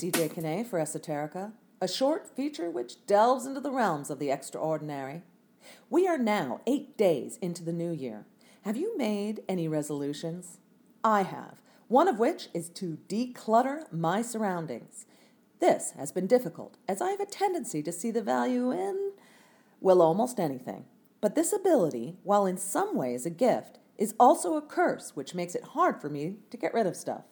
CJ 0.00 0.34
Kinney 0.34 0.64
for 0.64 0.78
Esoterica, 0.78 1.52
a 1.78 1.86
short 1.86 2.34
feature 2.34 2.70
which 2.70 3.04
delves 3.04 3.44
into 3.44 3.60
the 3.60 3.70
realms 3.70 4.08
of 4.08 4.18
the 4.18 4.30
extraordinary. 4.30 5.20
We 5.90 6.08
are 6.08 6.16
now 6.16 6.62
eight 6.66 6.96
days 6.96 7.36
into 7.42 7.62
the 7.62 7.72
new 7.74 7.90
year. 7.90 8.24
Have 8.62 8.78
you 8.78 8.96
made 8.96 9.42
any 9.46 9.68
resolutions? 9.68 10.56
I 11.04 11.24
have, 11.24 11.60
one 11.88 12.08
of 12.08 12.18
which 12.18 12.48
is 12.54 12.70
to 12.70 12.96
declutter 13.10 13.92
my 13.92 14.22
surroundings. 14.22 15.04
This 15.58 15.90
has 15.98 16.12
been 16.12 16.26
difficult, 16.26 16.78
as 16.88 17.02
I 17.02 17.10
have 17.10 17.20
a 17.20 17.26
tendency 17.26 17.82
to 17.82 17.92
see 17.92 18.10
the 18.10 18.22
value 18.22 18.70
in, 18.70 19.12
well, 19.82 20.00
almost 20.00 20.40
anything. 20.40 20.86
But 21.20 21.34
this 21.34 21.52
ability, 21.52 22.16
while 22.22 22.46
in 22.46 22.56
some 22.56 22.96
ways 22.96 23.26
a 23.26 23.30
gift, 23.30 23.80
is 23.98 24.14
also 24.18 24.56
a 24.56 24.62
curse, 24.62 25.14
which 25.14 25.34
makes 25.34 25.54
it 25.54 25.74
hard 25.74 26.00
for 26.00 26.08
me 26.08 26.36
to 26.48 26.56
get 26.56 26.72
rid 26.72 26.86
of 26.86 26.96
stuff. 26.96 27.24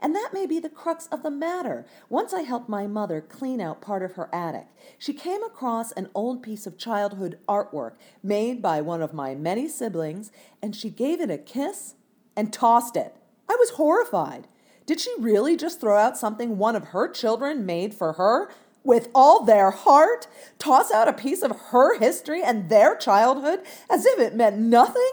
And 0.00 0.14
that 0.14 0.30
may 0.32 0.46
be 0.46 0.58
the 0.58 0.68
crux 0.68 1.06
of 1.08 1.22
the 1.22 1.30
matter. 1.30 1.86
Once 2.08 2.32
I 2.32 2.42
helped 2.42 2.68
my 2.68 2.86
mother 2.86 3.20
clean 3.20 3.60
out 3.60 3.80
part 3.80 4.02
of 4.02 4.14
her 4.14 4.28
attic. 4.32 4.66
She 4.98 5.12
came 5.12 5.42
across 5.42 5.92
an 5.92 6.10
old 6.14 6.42
piece 6.42 6.66
of 6.66 6.78
childhood 6.78 7.38
artwork 7.48 7.92
made 8.22 8.60
by 8.60 8.80
one 8.80 9.02
of 9.02 9.14
my 9.14 9.34
many 9.34 9.68
siblings, 9.68 10.30
and 10.62 10.74
she 10.74 10.90
gave 10.90 11.20
it 11.20 11.30
a 11.30 11.38
kiss 11.38 11.94
and 12.36 12.52
tossed 12.52 12.96
it. 12.96 13.16
I 13.48 13.56
was 13.58 13.70
horrified. 13.70 14.48
Did 14.86 15.00
she 15.00 15.14
really 15.18 15.56
just 15.56 15.80
throw 15.80 15.96
out 15.98 16.18
something 16.18 16.58
one 16.58 16.76
of 16.76 16.88
her 16.88 17.08
children 17.08 17.64
made 17.64 17.94
for 17.94 18.14
her? 18.14 18.50
With 18.82 19.08
all 19.14 19.44
their 19.44 19.70
heart? 19.70 20.26
Toss 20.58 20.92
out 20.92 21.08
a 21.08 21.12
piece 21.12 21.42
of 21.42 21.58
her 21.70 21.98
history 21.98 22.42
and 22.42 22.68
their 22.68 22.94
childhood 22.94 23.60
as 23.88 24.04
if 24.04 24.18
it 24.18 24.34
meant 24.34 24.58
nothing? 24.58 25.10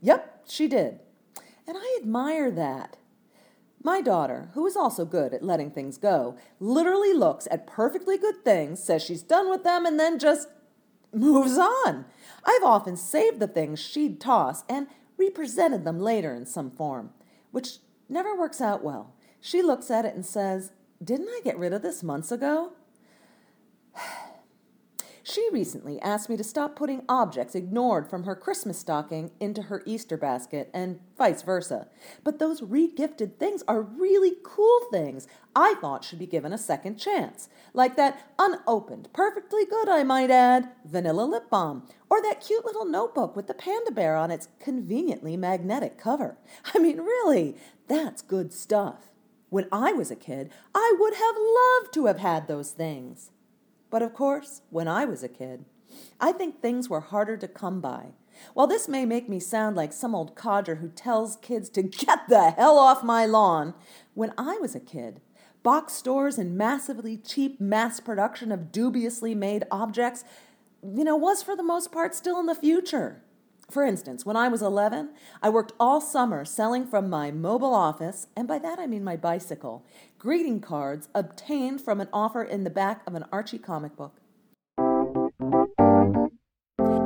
Yep, 0.00 0.44
she 0.48 0.68
did. 0.68 1.00
And 1.66 1.76
I 1.76 1.98
admire 2.00 2.50
that. 2.52 2.96
My 3.82 4.02
daughter, 4.02 4.50
who 4.52 4.66
is 4.66 4.76
also 4.76 5.04
good 5.04 5.32
at 5.32 5.42
letting 5.42 5.70
things 5.70 5.96
go, 5.96 6.36
literally 6.58 7.14
looks 7.14 7.48
at 7.50 7.66
perfectly 7.66 8.18
good 8.18 8.44
things, 8.44 8.82
says 8.82 9.02
she's 9.02 9.22
done 9.22 9.48
with 9.48 9.64
them, 9.64 9.86
and 9.86 9.98
then 9.98 10.18
just 10.18 10.48
moves 11.12 11.56
on. 11.56 12.04
I've 12.44 12.62
often 12.62 12.96
saved 12.96 13.40
the 13.40 13.48
things 13.48 13.80
she'd 13.80 14.20
toss 14.20 14.64
and 14.68 14.86
represented 15.16 15.84
them 15.84 15.98
later 15.98 16.34
in 16.34 16.46
some 16.46 16.70
form, 16.70 17.10
which 17.52 17.78
never 18.08 18.36
works 18.36 18.60
out 18.60 18.84
well. 18.84 19.14
She 19.40 19.62
looks 19.62 19.90
at 19.90 20.04
it 20.04 20.14
and 20.14 20.26
says, 20.26 20.72
Didn't 21.02 21.28
I 21.28 21.40
get 21.42 21.58
rid 21.58 21.72
of 21.72 21.82
this 21.82 22.02
months 22.02 22.30
ago? 22.30 22.72
She 25.30 25.48
recently 25.52 26.00
asked 26.00 26.28
me 26.28 26.36
to 26.38 26.42
stop 26.42 26.74
putting 26.74 27.04
objects 27.08 27.54
ignored 27.54 28.10
from 28.10 28.24
her 28.24 28.34
Christmas 28.34 28.80
stocking 28.80 29.30
into 29.38 29.62
her 29.62 29.80
Easter 29.86 30.16
basket, 30.16 30.68
and 30.74 30.98
vice 31.16 31.42
versa. 31.42 31.86
But 32.24 32.40
those 32.40 32.62
regifted 32.62 33.36
things 33.36 33.62
are 33.68 33.80
really 33.80 34.38
cool 34.42 34.80
things 34.90 35.28
I 35.54 35.74
thought 35.80 36.02
should 36.02 36.18
be 36.18 36.26
given 36.26 36.52
a 36.52 36.58
second 36.58 36.96
chance. 36.96 37.48
Like 37.72 37.94
that 37.94 38.32
unopened, 38.40 39.08
perfectly 39.12 39.64
good, 39.64 39.88
I 39.88 40.02
might 40.02 40.32
add, 40.32 40.72
vanilla 40.84 41.22
lip 41.22 41.48
balm, 41.48 41.86
or 42.08 42.20
that 42.22 42.40
cute 42.44 42.64
little 42.64 42.86
notebook 42.86 43.36
with 43.36 43.46
the 43.46 43.54
panda 43.54 43.92
bear 43.92 44.16
on 44.16 44.32
its 44.32 44.48
conveniently 44.58 45.36
magnetic 45.36 45.96
cover. 45.96 46.38
I 46.74 46.80
mean, 46.80 46.98
really, 46.98 47.54
that's 47.86 48.20
good 48.20 48.52
stuff. 48.52 49.12
When 49.48 49.68
I 49.70 49.92
was 49.92 50.10
a 50.10 50.16
kid, 50.16 50.50
I 50.74 50.96
would 50.98 51.14
have 51.14 51.36
loved 51.36 51.94
to 51.94 52.06
have 52.06 52.18
had 52.18 52.48
those 52.48 52.72
things. 52.72 53.30
But 53.90 54.02
of 54.02 54.14
course, 54.14 54.62
when 54.70 54.88
I 54.88 55.04
was 55.04 55.22
a 55.22 55.28
kid, 55.28 55.64
I 56.20 56.32
think 56.32 56.60
things 56.60 56.88
were 56.88 57.00
harder 57.00 57.36
to 57.36 57.48
come 57.48 57.80
by. 57.80 58.12
While 58.54 58.68
this 58.68 58.88
may 58.88 59.04
make 59.04 59.28
me 59.28 59.40
sound 59.40 59.76
like 59.76 59.92
some 59.92 60.14
old 60.14 60.34
codger 60.34 60.76
who 60.76 60.88
tells 60.88 61.36
kids 61.36 61.68
to 61.70 61.82
get 61.82 62.28
the 62.28 62.52
hell 62.52 62.78
off 62.78 63.02
my 63.02 63.26
lawn, 63.26 63.74
when 64.14 64.32
I 64.38 64.58
was 64.60 64.74
a 64.74 64.80
kid, 64.80 65.20
box 65.62 65.92
stores 65.92 66.38
and 66.38 66.56
massively 66.56 67.16
cheap 67.16 67.60
mass 67.60 68.00
production 68.00 68.50
of 68.52 68.72
dubiously 68.72 69.34
made 69.34 69.64
objects, 69.70 70.24
you 70.82 71.04
know, 71.04 71.16
was 71.16 71.42
for 71.42 71.56
the 71.56 71.62
most 71.62 71.92
part 71.92 72.14
still 72.14 72.40
in 72.40 72.46
the 72.46 72.54
future. 72.54 73.22
For 73.70 73.84
instance, 73.84 74.26
when 74.26 74.36
I 74.36 74.48
was 74.48 74.62
11, 74.62 75.10
I 75.40 75.48
worked 75.48 75.74
all 75.78 76.00
summer 76.00 76.44
selling 76.44 76.86
from 76.86 77.08
my 77.08 77.30
mobile 77.30 77.72
office, 77.72 78.26
and 78.36 78.48
by 78.48 78.58
that 78.58 78.80
I 78.80 78.88
mean 78.88 79.04
my 79.04 79.16
bicycle, 79.16 79.84
greeting 80.18 80.60
cards 80.60 81.08
obtained 81.14 81.80
from 81.80 82.00
an 82.00 82.08
offer 82.12 82.42
in 82.42 82.64
the 82.64 82.70
back 82.70 83.02
of 83.06 83.14
an 83.14 83.26
Archie 83.30 83.58
comic 83.58 83.94
book. 83.96 84.16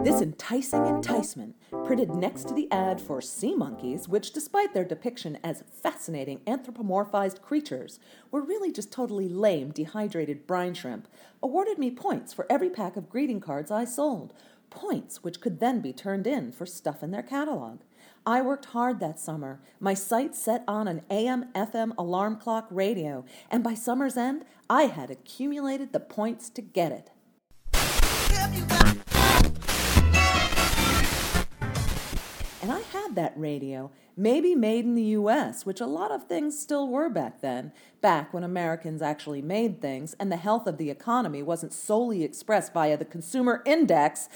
This 0.05 0.21
enticing 0.21 0.87
enticement, 0.87 1.57
printed 1.85 2.15
next 2.15 2.49
to 2.49 2.55
the 2.55 2.71
ad 2.71 3.01
for 3.01 3.21
sea 3.21 3.55
monkeys, 3.55 4.09
which, 4.09 4.33
despite 4.33 4.73
their 4.73 4.85
depiction 4.85 5.39
as 5.43 5.65
fascinating 5.83 6.41
anthropomorphized 6.47 7.41
creatures, 7.41 7.99
were 8.31 8.43
really 8.43 8.71
just 8.71 8.93
totally 8.93 9.29
lame, 9.29 9.71
dehydrated 9.71 10.47
brine 10.47 10.75
shrimp, 10.75 11.09
awarded 11.43 11.79
me 11.79 11.91
points 11.91 12.33
for 12.33 12.47
every 12.51 12.71
pack 12.71 12.97
of 12.97 13.09
greeting 13.09 13.41
cards 13.41 13.71
I 13.71 13.85
sold, 13.85 14.35
points 14.71 15.23
which 15.23 15.41
could 15.41 15.61
then 15.61 15.81
be 15.81 15.93
turned 15.93 16.27
in 16.27 16.53
for 16.53 16.67
stuff 16.67 17.03
in 17.03 17.11
their 17.11 17.23
catalog. 17.23 17.81
I 18.27 18.41
worked 18.41 18.67
hard 18.67 19.01
that 19.01 19.21
summer, 19.21 19.61
my 19.79 19.93
sights 19.93 20.39
set 20.39 20.65
on 20.67 20.89
an 20.89 21.03
AM 21.11 21.53
FM 21.53 21.93
alarm 21.99 22.37
clock 22.37 22.67
radio, 22.71 23.25
and 23.51 23.63
by 23.63 23.75
summer's 23.75 24.17
end, 24.17 24.45
I 24.69 24.85
had 24.85 25.11
accumulated 25.11 25.93
the 25.93 26.01
points 26.01 26.49
to 26.51 26.63
get 26.63 26.91
it. 26.91 27.11
And 32.65 32.73
I 32.73 32.81
had 32.81 33.15
that 33.15 33.35
radio, 33.37 33.91
maybe 34.17 34.55
made 34.55 34.87
in 34.87 34.95
the 34.95 35.19
US, 35.19 35.67
which 35.67 35.83
a 35.83 35.87
lot 35.87 36.11
of 36.11 36.25
things 36.25 36.59
still 36.59 36.89
were 36.89 37.11
back 37.11 37.43
then, 37.43 37.73
back 38.01 38.33
when 38.33 38.43
Americans 38.43 39.03
actually 39.03 39.43
made 39.43 39.83
things 39.83 40.15
and 40.19 40.33
the 40.33 40.39
health 40.39 40.67
of 40.67 40.79
the 40.79 40.89
economy 40.89 41.43
wasn't 41.43 41.75
solely 41.75 42.25
expressed 42.25 42.73
via 42.73 42.97
the 42.97 43.05
consumer 43.05 43.63
index 43.67 44.31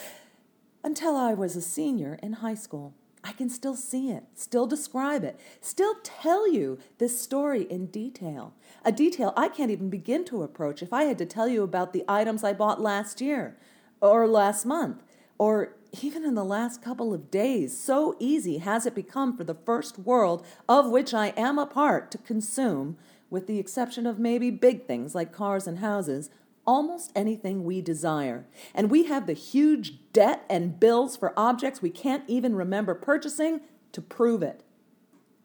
until 0.85 1.17
I 1.17 1.33
was 1.33 1.57
a 1.57 1.63
senior 1.63 2.19
in 2.23 2.35
high 2.35 2.55
school. 2.55 2.93
I 3.25 3.33
can 3.33 3.49
still 3.49 3.75
see 3.75 4.11
it, 4.11 4.25
still 4.35 4.67
describe 4.67 5.25
it, 5.25 5.41
still 5.63 5.95
tell 6.03 6.53
you 6.53 6.79
this 6.99 7.19
story 7.19 7.63
in 7.63 7.87
detail. 7.87 8.53
A 8.85 8.93
detail 8.93 9.33
I 9.39 9.49
can't 9.49 9.71
even 9.71 9.89
begin 9.89 10.27
to 10.27 10.43
approach 10.43 10.83
if 10.83 10.93
I 10.93 11.05
had 11.05 11.17
to 11.17 11.25
tell 11.25 11.49
you 11.49 11.63
about 11.63 11.95
the 11.95 12.05
items 12.07 12.45
I 12.45 12.53
bought 12.53 12.79
last 12.79 13.23
year, 13.23 13.57
or 14.03 14.29
last 14.29 14.67
month, 14.67 15.03
or 15.39 15.78
even 16.03 16.25
in 16.25 16.35
the 16.35 16.45
last 16.45 16.83
couple 16.83 17.15
of 17.15 17.31
days. 17.31 17.79
So 17.79 18.17
easy 18.19 18.59
has 18.59 18.87
it 18.87 18.95
become 18.95 19.37
for 19.37 19.45
the 19.45 19.55
first 19.55 19.99
world, 19.99 20.45
of 20.69 20.91
which 20.91 21.15
I 21.15 21.29
am 21.37 21.59
a 21.59 21.67
part, 21.67 22.11
to 22.13 22.19
consume, 22.19 22.97
with 23.31 23.47
the 23.47 23.59
exception 23.59 24.07
of 24.07 24.19
maybe 24.19 24.51
big 24.51 24.87
things 24.87 25.15
like 25.15 25.33
cars 25.33 25.67
and 25.67 25.79
houses, 25.79 26.31
almost 26.67 27.13
anything 27.17 27.65
we 27.65 27.81
desire. 27.81 28.47
And 28.75 28.91
we 28.91 29.05
have 29.05 29.27
the 29.27 29.33
huge 29.33 30.13
debt 30.13 30.45
and 30.51 30.79
bills 30.79 31.17
for 31.17 31.33
objects 31.39 31.81
we 31.81 31.91
can't 31.91 32.25
even 32.27 32.55
remember 32.55 32.95
purchasing 32.95 33.61
to 33.93 34.03
prove 34.03 34.43
it. 34.43 34.63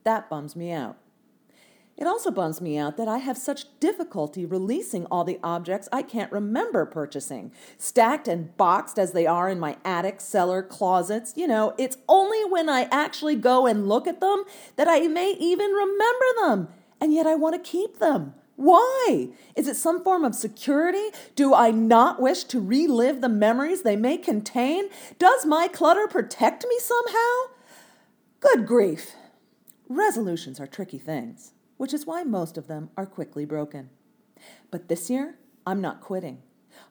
That 0.03 0.29
bums 0.29 0.55
me 0.55 0.71
out. 0.71 0.97
It 1.95 2.07
also 2.07 2.31
bums 2.31 2.59
me 2.59 2.77
out 2.77 2.97
that 2.97 3.07
I 3.07 3.19
have 3.19 3.37
such 3.37 3.65
difficulty 3.79 4.45
releasing 4.45 5.05
all 5.05 5.23
the 5.23 5.39
objects 5.43 5.87
I 5.91 6.01
can't 6.01 6.31
remember 6.31 6.85
purchasing, 6.85 7.51
stacked 7.77 8.27
and 8.27 8.55
boxed 8.57 8.97
as 8.97 9.11
they 9.11 9.27
are 9.27 9.47
in 9.47 9.59
my 9.59 9.77
attic, 9.85 10.19
cellar, 10.19 10.63
closets. 10.63 11.33
You 11.35 11.47
know, 11.47 11.75
it's 11.77 11.97
only 12.09 12.43
when 12.45 12.67
I 12.67 12.87
actually 12.91 13.35
go 13.35 13.67
and 13.67 13.87
look 13.87 14.07
at 14.07 14.21
them 14.21 14.43
that 14.75 14.87
I 14.87 15.07
may 15.07 15.35
even 15.39 15.71
remember 15.71 16.25
them, 16.41 16.67
and 16.99 17.13
yet 17.13 17.27
I 17.27 17.35
want 17.35 17.55
to 17.55 17.71
keep 17.71 17.99
them. 17.99 18.33
Why? 18.55 19.29
Is 19.55 19.67
it 19.67 19.75
some 19.75 20.03
form 20.03 20.23
of 20.23 20.35
security? 20.35 21.09
Do 21.35 21.53
I 21.53 21.71
not 21.71 22.21
wish 22.21 22.43
to 22.45 22.59
relive 22.59 23.21
the 23.21 23.29
memories 23.29 23.81
they 23.81 23.95
may 23.95 24.17
contain? 24.17 24.89
Does 25.17 25.45
my 25.45 25.67
clutter 25.67 26.07
protect 26.07 26.65
me 26.67 26.77
somehow? 26.79 27.53
Good 28.39 28.67
grief. 28.67 29.13
Resolutions 29.89 30.59
are 30.59 30.67
tricky 30.67 30.99
things, 30.99 31.52
which 31.77 31.93
is 31.93 32.05
why 32.05 32.23
most 32.23 32.57
of 32.57 32.67
them 32.67 32.89
are 32.97 33.05
quickly 33.05 33.45
broken. 33.45 33.89
But 34.71 34.87
this 34.87 35.09
year, 35.09 35.37
I'm 35.65 35.81
not 35.81 36.01
quitting. 36.01 36.41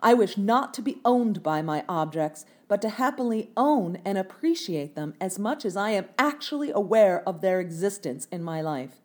I 0.00 0.14
wish 0.14 0.36
not 0.36 0.72
to 0.74 0.82
be 0.82 1.00
owned 1.04 1.42
by 1.42 1.62
my 1.62 1.84
objects, 1.88 2.44
but 2.68 2.80
to 2.82 2.88
happily 2.88 3.50
own 3.56 3.98
and 4.04 4.16
appreciate 4.16 4.94
them 4.94 5.14
as 5.20 5.38
much 5.38 5.64
as 5.64 5.76
I 5.76 5.90
am 5.90 6.08
actually 6.18 6.70
aware 6.70 7.26
of 7.28 7.40
their 7.40 7.60
existence 7.60 8.26
in 8.30 8.42
my 8.42 8.60
life. 8.60 9.00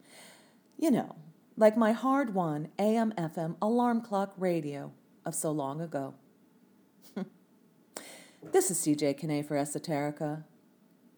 You 0.78 0.92
know, 0.92 1.16
like 1.56 1.76
my 1.76 1.92
hard 1.92 2.34
won 2.34 2.70
AM 2.78 3.12
FM 3.14 3.56
alarm 3.62 4.02
clock 4.02 4.34
radio 4.38 4.92
of 5.26 5.36
so 5.36 5.52
long 5.52 5.82
ago. 5.82 6.14
this 8.52 8.72
is 8.72 8.78
CJ 8.80 9.18
Kinney 9.18 9.42
for 9.42 9.56
Esoterica. 9.56 10.44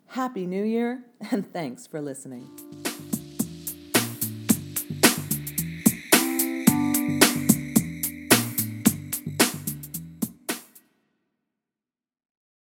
Happy 0.08 0.48
New 0.48 0.64
Year, 0.64 1.04
and 1.30 1.52
thanks 1.52 1.86
for 1.86 2.02
listening. 2.02 2.48